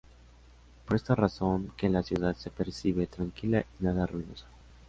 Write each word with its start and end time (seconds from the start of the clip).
Es 0.79 0.81
por 0.83 0.95
esta 0.95 1.13
razón 1.13 1.73
que 1.77 1.87
la 1.87 2.01
ciudad 2.01 2.35
se 2.35 2.49
percibe 2.49 3.05
tranquila 3.05 3.63
y 3.79 3.83
nada 3.83 4.07
ruidosa. 4.07 4.47